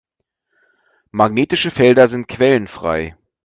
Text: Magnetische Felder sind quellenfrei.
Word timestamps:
Magnetische 1.11 1.69
Felder 1.69 2.07
sind 2.07 2.27
quellenfrei. 2.27 3.15